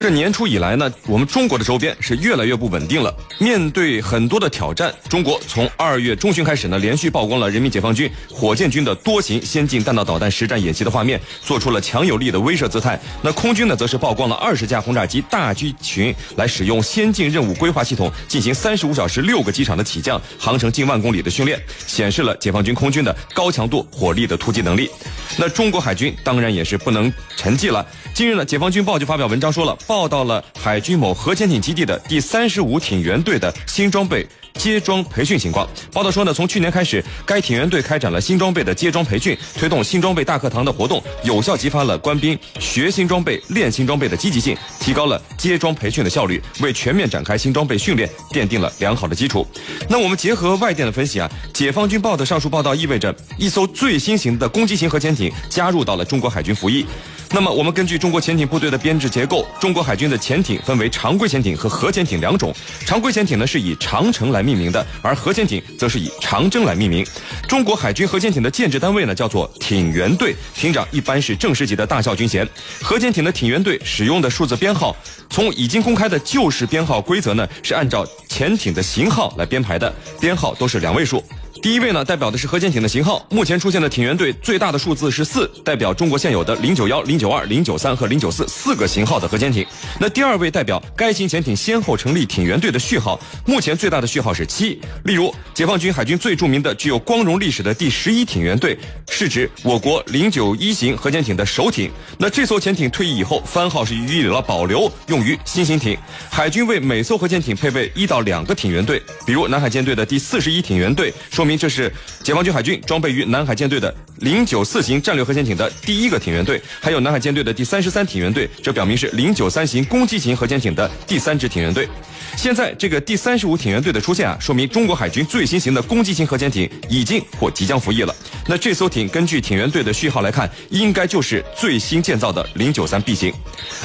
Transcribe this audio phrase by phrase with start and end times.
[0.00, 3.12] 这年初以来呢，我们中国的周边是越来越不稳定了。
[3.40, 12.96] 面对很多的挑战，中国从二月中旬开始呢，连续曝光了人民解放军火箭军的多型先进弹道导弹实战演习的画面，做出了强有力的威慑姿态。
[13.22, 24.88] 那空军呢，则是曝光了二十架轰炸机大机群来使用先进任务规划系统进行三十五小时六个机场的起降，航程近万公里的训练，显示了解放军空军的高强度火力的突击能力。
[25.36, 27.84] 那中国海军当然也是不能沉寂了。
[28.14, 29.76] 近日呢，解放军报就发表文章说了。
[29.88, 35.66] 报道了海军某核潜艇基地的第三十五艇员队的新装备接装培训情况。
[35.90, 49.46] 报道说呢，从去年开始，该艇员队开展了新装备的接装培训，推动新装备大课堂的活动，有效激发了官兵学新装备、练新装备的积极性，提高了接装培训的效率，为全面展开新装备训练奠定了良好的基础。
[49.88, 56.84] 那我们结合外电的分析啊，解放军报的上述报道意味着一艘最新型的攻击型核潜艇加入到了中国海军服役。
[57.30, 62.54] 那么，我们根据中国潜艇部队的编制结构，中国海军的潜艇分为常规潜艇和核潜艇两种。
[62.86, 67.06] 常规潜艇呢是以长城来命名的，而核潜艇则是以长征来命名。
[67.46, 72.48] 中国海军核潜艇的建制单位呢叫做艇员队，艇长一般是正式级的大校军衔。
[72.80, 74.96] 核潜艇的艇员队使用的数字编号，
[75.28, 81.22] 从已经公开的旧式编号规则呢是按照潜艇的型号来编排的，编号都是两位数。
[81.60, 83.26] 第一位呢，代表的是核潜艇的型号。
[83.30, 89.66] 目前出现的艇员队最大的数字是四，代表中国现有的零九幺、零九二、零九三和零九四四个型号的核潜艇。
[89.98, 94.80] 那第二位代表该型潜艇先后成立艇员队的序号，目前最大的序号是七。
[95.04, 98.78] 例如，解放军海军最著名的、具有光荣历史的第十一艇员队，
[99.10, 101.90] 是指我国零九一型核潜艇的首艇。
[102.18, 105.98] 那这艘潜艇退役以后，番号是予以了保留，用于新型艇。
[106.30, 111.47] 海军为每艘核潜艇配备一到两个艇员队，比如南海舰队的第四十一艇员队，说。
[111.48, 111.90] 明这是
[112.22, 121.88] 解放军海军装备于南海舰队的零九四型战略核潜艇的第一个艇员队，还有南海舰队的第三十三艇员队，这表明是零九三型攻击型核潜艇的第三支艇员队。
[122.36, 128.14] 现在这个第三十五艇员队的出现啊，说明中国海军最新型的攻击型核潜艇已经或即将服役了。
[128.46, 133.32] 那这艘艇根据艇员队的序号来看，应该就是最新建造的零九三 B 型。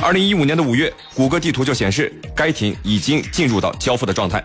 [0.02, 4.44] 二零一五年的五月，谷歌地图就显示该艇已经进入到交付的状态。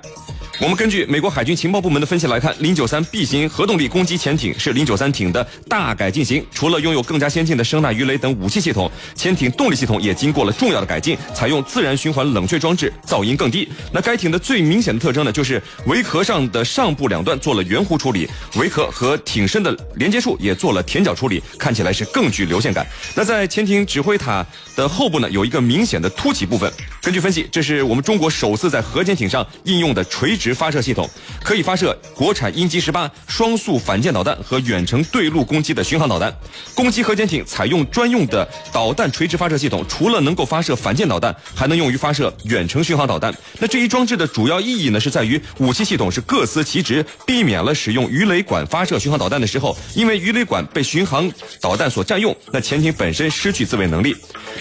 [0.61, 6.45] 我们根据美国海军情报部门的分析来看，零九三 B 型核动力攻击潜艇是零九三艇的大改进型。
[6.53, 13.69] 除了拥有更加先进的声呐鱼雷等武器系统，潜艇动力系统也经过了重要的改进，采用自然循环冷却装置，噪音更低。
[13.93, 22.85] 那该艇的最明显的特征呢，就是围壳上的上部两段做了圆弧处理，围壳和艇身的连接处也做了填角处理，看起来是更具流线感。
[23.15, 24.45] 那在潜艇指挥塔
[24.75, 26.69] 的后部呢，有一个明显的凸起部分。
[27.01, 30.48] 根据分析，这是我们中国首次在核潜艇上应用的垂直。
[30.55, 31.09] 发射系统
[31.43, 36.35] 可以发射国产鹰击十八双速反舰导弹和远程对陆攻击的巡航导弹。
[36.75, 43.35] 攻击核潜艇采用专用的导弹垂直发射系统，除了能够发射反舰导弹，还能用于发射远程巡航导弹。
[43.59, 54.17] 那这一装置的主要意义呢，是在于武器系统是各司其职，避免了使用鱼雷管发射巡航导弹的时候，因为鱼雷管被巡航导弹所占用，那潜艇本身失去自卫能力。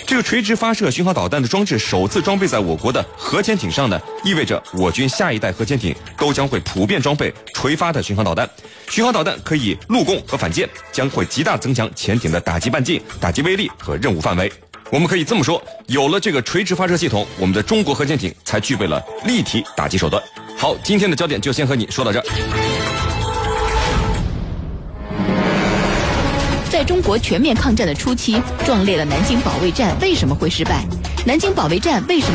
[0.05, 5.76] 这个垂直发射巡航导弹的装置首次装备在我国的核潜艇上呢，意味着我军下一代核潜。
[5.77, 8.49] 艇都将会普遍装备垂发的巡航导弹，
[8.89, 14.51] 巡航导弹可以陆攻和反舰，将会极大增强潜艇的打击半径、打击威力和任务范围。
[14.89, 20.21] 我们可以这么说，有了这个垂直发射系统，我们的中国核潜艇才具备了立体打击手段。
[20.57, 22.23] 好，今天的焦点就先和你说到这。
[26.69, 30.85] 在中国全面抗战的初期，壮烈的南京保卫战为什么会失败？
[31.25, 32.25] 南京保卫战为什么？